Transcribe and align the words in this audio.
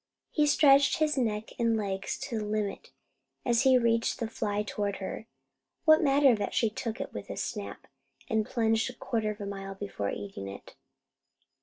He 0.31 0.47
stretched 0.47 0.97
his 0.97 1.15
neck 1.15 1.51
and 1.59 1.77
legs 1.77 2.17
to 2.21 2.39
the 2.39 2.43
limit 2.43 2.89
as 3.45 3.61
he 3.61 3.77
reached 3.77 4.17
the 4.17 4.27
fly 4.27 4.63
toward 4.63 4.95
her. 4.95 5.27
What 5.85 6.01
matter 6.01 6.33
that 6.37 6.55
she 6.55 6.71
took 6.71 6.99
it 6.99 7.13
with 7.13 7.29
a 7.29 7.37
snap, 7.37 7.85
and 8.27 8.43
plunged 8.43 8.89
a 8.89 8.93
quarter 8.95 9.29
of 9.29 9.39
a 9.39 9.45
mile 9.45 9.75
before 9.75 10.09
eating 10.09 10.47
it? 10.47 10.73